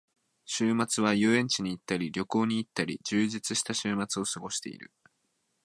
[0.45, 4.91] 週末は遊園地に行ったり旅行に行ったり、充実した週末を過ごしている。